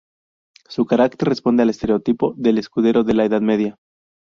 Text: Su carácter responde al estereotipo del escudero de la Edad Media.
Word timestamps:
Su 0.67 0.87
carácter 0.87 1.29
responde 1.29 1.61
al 1.61 1.69
estereotipo 1.69 2.33
del 2.35 2.57
escudero 2.57 3.03
de 3.03 3.13
la 3.13 3.25
Edad 3.25 3.41
Media. 3.41 3.75